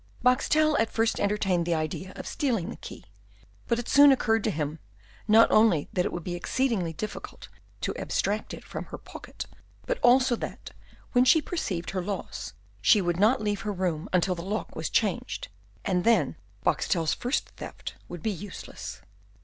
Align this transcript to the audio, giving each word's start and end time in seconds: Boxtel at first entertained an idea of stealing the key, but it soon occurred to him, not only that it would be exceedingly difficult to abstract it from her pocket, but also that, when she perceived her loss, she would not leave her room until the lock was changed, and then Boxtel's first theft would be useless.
Boxtel 0.25 0.75
at 0.79 0.89
first 0.89 1.19
entertained 1.19 1.67
an 1.67 1.75
idea 1.75 2.11
of 2.15 2.25
stealing 2.25 2.71
the 2.71 2.75
key, 2.77 3.05
but 3.67 3.77
it 3.77 3.87
soon 3.87 4.11
occurred 4.11 4.43
to 4.43 4.49
him, 4.49 4.79
not 5.27 5.51
only 5.51 5.89
that 5.93 6.05
it 6.05 6.11
would 6.11 6.23
be 6.23 6.33
exceedingly 6.33 6.91
difficult 6.91 7.49
to 7.81 7.95
abstract 7.97 8.51
it 8.51 8.63
from 8.63 8.85
her 8.85 8.97
pocket, 8.97 9.45
but 9.85 9.99
also 10.01 10.35
that, 10.35 10.71
when 11.11 11.23
she 11.23 11.39
perceived 11.39 11.91
her 11.91 12.01
loss, 12.01 12.53
she 12.81 12.99
would 12.99 13.19
not 13.19 13.43
leave 13.43 13.61
her 13.61 13.71
room 13.71 14.09
until 14.11 14.33
the 14.33 14.41
lock 14.41 14.75
was 14.75 14.89
changed, 14.89 15.49
and 15.85 16.03
then 16.03 16.35
Boxtel's 16.65 17.13
first 17.13 17.49
theft 17.49 17.93
would 18.09 18.23
be 18.23 18.31
useless. 18.31 19.01